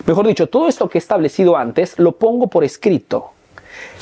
Mejor 0.05 0.27
dicho, 0.27 0.47
todo 0.49 0.67
esto 0.67 0.89
que 0.89 0.97
he 0.97 0.99
establecido 0.99 1.55
antes 1.55 1.97
lo 1.97 2.11
pongo 2.11 2.47
por 2.47 2.65
escrito. 2.65 3.31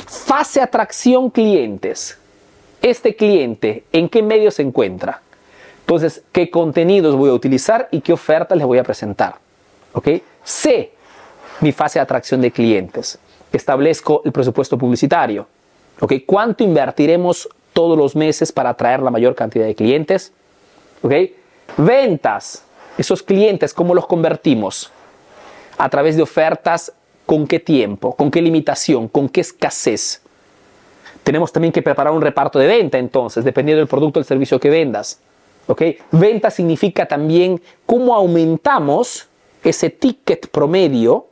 Fase 0.08 0.60
atracción 0.60 1.30
clientes. 1.30 2.18
Este 2.82 3.16
cliente, 3.16 3.84
¿en 3.92 4.10
qué 4.10 4.24
medio 4.24 4.50
se 4.50 4.64
encuentra? 4.64 5.22
Entonces, 5.82 6.24
¿qué 6.32 6.50
contenidos 6.50 7.16
voy 7.16 7.30
a 7.30 7.34
utilizar 7.34 7.90
y 7.92 8.02
qué 8.02 8.14
ofertas 8.14 8.58
les 8.58 8.66
voy 8.66 8.80
a 8.80 8.84
presentar? 8.84 9.36
¿Ok? 9.94 10.08
Sé 10.44 10.97
mi 11.62 11.72
fase 11.72 12.00
de 12.00 12.04
atracción 12.04 12.41
de 12.41 12.52
clientes. 12.52 13.20
Establezco 13.52 14.22
el 14.26 14.32
presupuesto 14.32 14.78
publicitario. 14.78 15.48
¿Ok? 16.00 16.13
¿Cuánto 16.26 16.63
invertiremos 16.63 17.50
todos 17.74 17.98
los 17.98 18.15
meses 18.15 18.52
para 18.52 18.72
atraer 18.72 19.02
la 19.02 19.12
mayor 19.12 19.36
cantidad 19.36 19.65
de 19.65 19.76
clientes? 19.76 20.34
¿Ok? 21.02 21.13
Ventas. 21.78 22.63
Esos 22.98 23.24
clientes, 23.24 23.74
¿cómo 23.74 23.93
los 23.93 24.08
convertimos? 24.08 24.91
a 25.78 25.89
través 25.89 26.15
de 26.15 26.24
ofertas 26.24 26.91
con 27.26 27.48
qué 27.48 27.60
tiempo, 27.60 28.15
con 28.15 28.32
qué 28.32 28.41
limitación, 28.41 29.08
con 29.08 29.30
qué 29.30 29.41
escasez. 29.41 30.22
Tenemos 31.24 31.52
también 31.52 31.72
que 31.72 31.82
preparar 31.82 32.13
un 32.13 32.22
reparto 32.22 32.58
de 32.58 32.67
venta 32.67 32.98
entonces, 32.98 33.43
dependiendo 33.43 33.80
del 33.80 33.88
producto 33.88 34.20
o 34.20 34.22
el 34.22 34.26
servicio 34.26 34.60
que 34.60 34.70
vendas. 34.70 35.20
¿ok? 35.67 35.82
Venta 36.12 36.50
significa 36.50 37.06
también 37.06 37.62
cómo 37.86 38.15
aumentamos 38.15 39.28
ese 39.63 39.89
ticket 39.89 40.48
promedio 40.50 41.28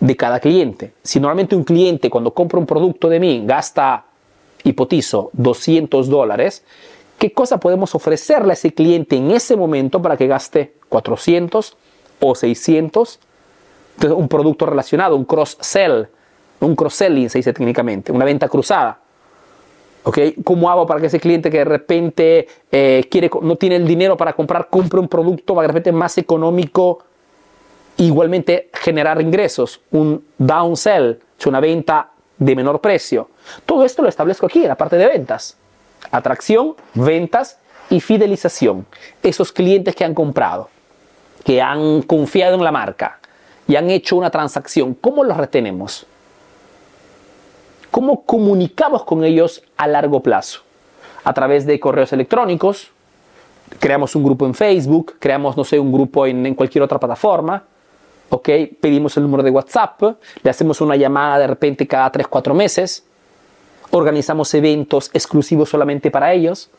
de 0.00 0.16
cada 0.16 0.40
cliente. 0.40 0.92
Si 1.02 1.18
normalmente 1.20 1.56
un 1.56 1.64
cliente 1.64 2.10
cuando 2.10 2.32
compra 2.32 2.58
un 2.58 2.66
producto 2.66 3.08
de 3.08 3.20
mí 3.20 3.42
gasta, 3.44 4.06
hipotizo, 4.64 5.30
200 5.32 6.08
dólares, 6.08 6.64
¿qué 7.18 7.32
cosa 7.32 7.58
podemos 7.58 7.94
ofrecerle 7.94 8.52
a 8.52 8.54
ese 8.54 8.72
cliente 8.72 9.16
en 9.16 9.30
ese 9.30 9.56
momento 9.56 10.00
para 10.00 10.16
que 10.16 10.26
gaste 10.26 10.74
400 10.88 11.76
o 12.20 12.34
600 12.34 13.20
entonces, 13.98 14.16
un 14.16 14.28
producto 14.28 14.64
relacionado, 14.64 15.16
un 15.16 15.24
cross-sell, 15.24 16.06
un 16.60 16.76
cross-selling 16.76 17.28
se 17.28 17.38
dice 17.40 17.52
técnicamente, 17.52 18.12
una 18.12 18.24
venta 18.24 18.48
cruzada. 18.48 19.00
¿ok? 20.04 20.18
¿Cómo 20.44 20.70
hago 20.70 20.86
para 20.86 21.00
que 21.00 21.06
ese 21.06 21.18
cliente 21.18 21.50
que 21.50 21.58
de 21.58 21.64
repente 21.64 22.46
eh, 22.70 23.04
quiere, 23.10 23.28
no 23.42 23.56
tiene 23.56 23.74
el 23.74 23.88
dinero 23.88 24.16
para 24.16 24.34
comprar, 24.34 24.68
compre 24.70 25.00
un 25.00 25.08
producto 25.08 25.60
de 25.60 25.66
repente 25.66 25.90
más 25.90 26.16
económico, 26.16 27.00
igualmente 27.98 28.70
generar 28.72 29.20
ingresos, 29.20 29.80
un 29.90 30.24
downsell, 30.38 31.18
una 31.46 31.60
venta 31.60 32.10
de 32.38 32.56
menor 32.56 32.80
precio? 32.80 33.28
Todo 33.66 33.84
esto 33.84 34.02
lo 34.02 34.08
establezco 34.08 34.46
aquí 34.46 34.62
en 34.62 34.68
la 34.68 34.76
parte 34.76 34.96
de 34.96 35.06
ventas. 35.06 35.56
Atracción, 36.10 36.74
ventas 36.94 37.58
y 37.90 38.00
fidelización. 38.00 38.86
Esos 39.22 39.52
clientes 39.52 39.94
que 39.94 40.04
han 40.04 40.14
comprado, 40.14 40.70
que 41.44 41.60
han 41.60 42.02
confiado 42.02 42.54
en 42.54 42.64
la 42.64 42.72
marca, 42.72 43.18
y 43.68 43.76
han 43.76 43.90
hecho 43.90 44.16
una 44.16 44.30
transacción, 44.30 44.94
¿cómo 44.94 45.22
los 45.22 45.36
retenemos? 45.36 46.06
¿Cómo 47.90 48.22
comunicamos 48.22 49.04
con 49.04 49.24
ellos 49.24 49.62
a 49.76 49.86
largo 49.86 50.22
plazo? 50.22 50.62
A 51.22 51.34
través 51.34 51.66
de 51.66 51.78
correos 51.78 52.12
electrónicos, 52.14 52.90
creamos 53.78 54.16
un 54.16 54.24
grupo 54.24 54.46
en 54.46 54.54
Facebook, 54.54 55.16
creamos, 55.18 55.56
no 55.56 55.64
sé, 55.64 55.78
un 55.78 55.92
grupo 55.92 56.26
en, 56.26 56.54
cualquier 56.54 56.82
otra 56.82 56.98
plataforma, 56.98 57.64
¿ok? 58.30 58.48
Pedimos 58.80 59.16
el 59.16 59.22
número 59.24 59.42
de 59.42 59.50
WhatsApp, 59.50 60.02
le 60.42 60.50
hacemos 60.50 60.80
una 60.80 60.96
llamada 60.96 61.38
de 61.38 61.46
repente 61.46 61.86
cada 61.86 62.10
3, 62.10 62.26
4 62.28 62.54
meses, 62.54 63.04
organizamos 63.90 64.52
eventos 64.54 65.10
exclusivos 65.14 65.68
solamente 65.68 66.10
para 66.10 66.32
ellos, 66.32 66.70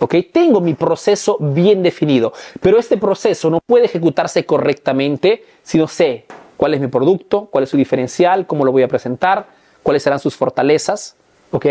¿ok? 0.00 0.16
Tengo 0.32 0.60
mi 0.60 0.74
proceso 0.74 1.36
bien 1.40 1.82
definido, 1.82 2.32
pero 2.60 2.78
este 2.78 2.96
proceso 2.96 3.50
no 3.50 3.60
puede 3.64 3.86
ejecutarse 3.86 4.44
correctamente 4.44 5.44
si 5.62 5.78
no 5.78 5.86
sé 5.88 6.26
cuál 6.56 6.74
es 6.74 6.80
mi 6.80 6.88
producto, 6.88 7.46
cuál 7.50 7.64
es 7.64 7.70
su 7.70 7.76
diferencial, 7.76 8.46
cómo 8.46 8.64
lo 8.64 8.72
voy 8.72 8.82
a 8.82 8.88
presentar, 8.88 9.46
cuáles 9.82 10.02
serán 10.02 10.18
sus 10.18 10.34
fortalezas, 10.34 11.16
¿ok? 11.52 11.66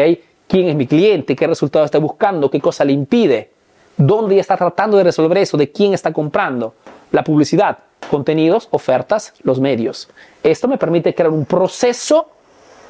¿Quién 0.47 0.69
es 0.69 0.75
mi 0.75 0.85
cliente? 0.85 1.35
¿Qué 1.35 1.47
resultado 1.47 1.85
está 1.85 1.97
buscando? 1.97 2.49
¿Qué 2.51 2.61
cosa 2.61 2.85
le 2.85 2.93
impide? 2.93 3.51
¿Dónde 3.97 4.37
está 4.37 4.55
tratando 4.55 4.97
de 4.97 5.03
resolver 5.03 5.39
eso? 5.39 5.57
¿De 5.57 5.71
quién 5.71 5.93
está 5.93 6.13
comprando? 6.13 6.75
La 7.15 7.23
publicidad, 7.23 7.77
contenidos, 8.11 8.67
ofertas, 8.71 9.33
los 9.43 9.61
medios. 9.61 10.09
Esto 10.43 10.67
me 10.67 10.77
permite 10.77 11.15
crear 11.15 11.31
un 11.31 11.45
proceso 11.45 12.29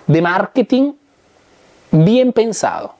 de 0.07 0.19
marketing 0.19 0.93
bien 1.91 2.33
pensado 2.33 2.95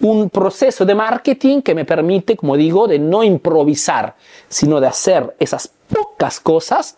un 0.00 0.30
proceso 0.30 0.84
de 0.84 0.96
marketing 0.96 1.62
que 1.62 1.76
me 1.76 1.84
permite, 1.84 2.36
como 2.36 2.56
digo, 2.56 2.88
de 2.88 2.98
no 2.98 3.22
improvisar, 3.22 4.16
sino 4.48 4.80
de 4.80 4.88
hacer 4.88 5.36
esas 5.38 5.70
pocas 5.88 6.40
cosas 6.40 6.96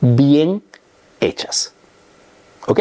bien 0.00 0.62
hechas. 1.20 1.74
¿Ok? 2.66 2.80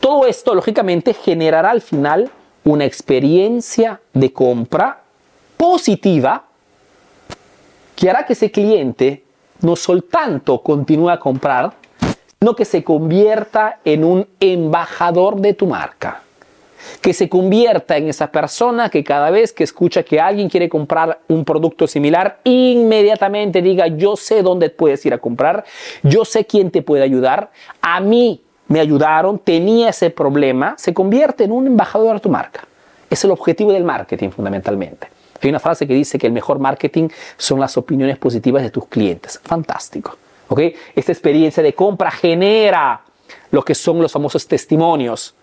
Todo 0.00 0.26
esto, 0.26 0.54
lógicamente, 0.54 1.12
generará 1.12 1.70
al 1.70 1.82
final 1.82 2.30
una 2.64 2.86
experiencia 2.86 4.00
de 4.14 4.32
compra 4.32 5.02
positiva 5.58 6.47
que 7.98 8.08
hará 8.08 8.24
que 8.24 8.34
ese 8.34 8.52
cliente 8.52 9.24
no 9.60 9.74
soltanto 9.74 10.62
continúe 10.62 11.10
a 11.10 11.18
comprar, 11.18 11.72
sino 12.38 12.54
que 12.54 12.64
se 12.64 12.84
convierta 12.84 13.80
en 13.84 14.04
un 14.04 14.28
embajador 14.38 15.40
de 15.40 15.52
tu 15.52 15.66
marca. 15.66 16.22
Que 17.00 17.12
se 17.12 17.28
convierta 17.28 17.96
en 17.96 18.08
esa 18.08 18.30
persona 18.30 18.88
que 18.88 19.02
cada 19.02 19.30
vez 19.30 19.52
que 19.52 19.64
escucha 19.64 20.04
que 20.04 20.20
alguien 20.20 20.48
quiere 20.48 20.68
comprar 20.68 21.18
un 21.26 21.44
producto 21.44 21.88
similar, 21.88 22.38
inmediatamente 22.44 23.62
diga, 23.62 23.88
yo 23.88 24.14
sé 24.14 24.44
dónde 24.44 24.70
puedes 24.70 25.04
ir 25.04 25.12
a 25.12 25.18
comprar, 25.18 25.64
yo 26.04 26.24
sé 26.24 26.44
quién 26.44 26.70
te 26.70 26.82
puede 26.82 27.02
ayudar, 27.02 27.50
a 27.82 27.98
mí 27.98 28.40
me 28.68 28.78
ayudaron, 28.78 29.40
tenía 29.40 29.88
ese 29.88 30.10
problema, 30.10 30.76
se 30.78 30.94
convierte 30.94 31.42
en 31.42 31.50
un 31.50 31.66
embajador 31.66 32.14
de 32.14 32.20
tu 32.20 32.28
marca. 32.28 32.60
Es 33.10 33.24
el 33.24 33.32
objetivo 33.32 33.72
del 33.72 33.82
marketing 33.82 34.30
fundamentalmente. 34.30 35.17
Hay 35.42 35.48
una 35.48 35.60
frase 35.60 35.86
que 35.86 35.94
dice 35.94 36.18
que 36.18 36.26
el 36.26 36.32
mejor 36.32 36.58
marketing 36.58 37.08
son 37.36 37.60
las 37.60 37.76
opiniones 37.76 38.18
positivas 38.18 38.62
de 38.62 38.70
tus 38.70 38.86
clientes. 38.86 39.40
Fantástico. 39.42 40.16
¿ok? 40.48 40.60
Esta 40.94 41.12
experiencia 41.12 41.62
de 41.62 41.74
compra 41.74 42.10
genera 42.10 43.02
lo 43.50 43.62
que 43.62 43.74
son 43.74 44.00
los 44.02 44.12
famosos 44.12 44.46
testimonios. 44.46 45.34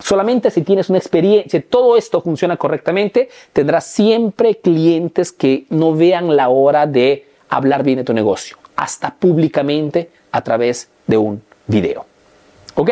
Solamente 0.00 0.50
si 0.50 0.62
tienes 0.62 0.88
una 0.88 0.98
experiencia, 0.98 1.62
todo 1.68 1.96
esto 1.96 2.20
funciona 2.20 2.56
correctamente, 2.56 3.28
tendrás 3.52 3.86
siempre 3.86 4.56
clientes 4.56 5.32
que 5.32 5.66
no 5.70 5.94
vean 5.94 6.34
la 6.34 6.48
hora 6.48 6.86
de 6.86 7.26
hablar 7.48 7.84
bien 7.84 7.98
de 7.98 8.04
tu 8.04 8.12
negocio, 8.12 8.58
hasta 8.76 9.14
públicamente 9.14 10.10
a 10.32 10.42
través 10.42 10.88
de 11.06 11.16
un 11.16 11.42
video. 11.66 12.06
¿Ok? 12.74 12.90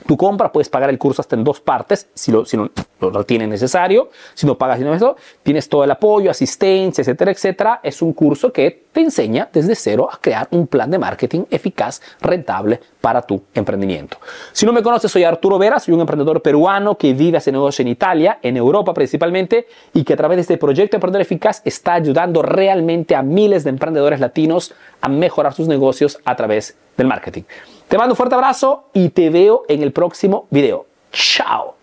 tu 0.05 0.17
compra, 0.17 0.51
puedes 0.51 0.69
pagar 0.69 0.89
el 0.89 0.97
curso 0.97 1.21
hasta 1.21 1.35
en 1.35 1.43
dos 1.43 1.59
partes, 1.59 2.07
si 2.13 2.31
lo, 2.31 2.45
si 2.45 2.57
no, 2.57 2.69
lo 2.99 3.23
tienes 3.23 3.49
necesario. 3.49 4.09
Si 4.33 4.45
no 4.45 4.57
pagas 4.57 4.77
sino 4.77 4.93
eso, 4.93 5.15
tienes 5.43 5.67
todo 5.69 5.83
el 5.83 5.91
apoyo, 5.91 6.29
asistencia, 6.29 7.01
etcétera, 7.01 7.31
etcétera. 7.31 7.79
Es 7.83 8.01
un 8.01 8.13
curso 8.13 8.51
que 8.51 8.85
te 8.91 9.01
enseña 9.01 9.49
desde 9.51 9.75
cero 9.75 10.07
a 10.11 10.17
crear 10.17 10.47
un 10.51 10.67
plan 10.67 10.89
de 10.89 10.99
marketing 10.99 11.45
eficaz, 11.49 12.01
rentable 12.21 12.79
para 13.01 13.21
tu 13.21 13.43
emprendimiento. 13.53 14.17
Si 14.51 14.65
no 14.65 14.73
me 14.73 14.81
conoces, 14.81 15.11
soy 15.11 15.23
Arturo 15.23 15.57
Vera, 15.57 15.79
soy 15.79 15.93
un 15.93 16.01
emprendedor 16.01 16.41
peruano 16.41 16.97
que 16.97 17.13
vive 17.13 17.37
hace 17.37 17.51
negocio 17.51 17.81
en 17.81 17.89
Italia, 17.89 18.39
en 18.41 18.57
Europa 18.57 18.93
principalmente, 18.93 19.67
y 19.93 20.03
que 20.03 20.13
a 20.13 20.17
través 20.17 20.37
de 20.37 20.41
este 20.41 20.57
proyecto 20.57 20.97
Emprendedor 20.97 21.21
Eficaz 21.21 21.61
está 21.65 21.93
ayudando 21.93 22.41
realmente 22.41 23.15
a 23.15 23.21
miles 23.21 23.63
de 23.63 23.71
emprendedores 23.71 24.19
latinos 24.19 24.73
a 25.01 25.09
mejorar 25.09 25.53
sus 25.53 25.67
negocios 25.67 26.19
a 26.25 26.35
través 26.35 26.77
del 26.97 27.07
marketing. 27.07 27.43
Te 27.87 27.97
mando 27.97 28.13
un 28.13 28.17
fuerte 28.17 28.35
abrazo 28.35 28.89
y 28.93 29.09
te 29.09 29.29
veo 29.29 29.63
en 29.67 29.83
el 29.83 29.91
próximo 29.91 30.47
video. 30.49 30.85
Chao. 31.11 31.74